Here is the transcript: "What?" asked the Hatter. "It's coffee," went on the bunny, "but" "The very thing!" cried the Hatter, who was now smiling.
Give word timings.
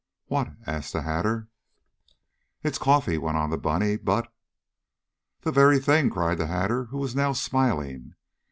"What?" 0.25 0.47
asked 0.65 0.93
the 0.93 1.03
Hatter. 1.03 1.47
"It's 2.63 2.79
coffee," 2.79 3.19
went 3.19 3.37
on 3.37 3.51
the 3.51 3.57
bunny, 3.59 3.97
"but" 3.97 4.33
"The 5.43 5.51
very 5.51 5.77
thing!" 5.77 6.09
cried 6.09 6.39
the 6.39 6.47
Hatter, 6.47 6.85
who 6.85 6.97
was 6.97 7.15
now 7.15 7.33
smiling. 7.33 8.15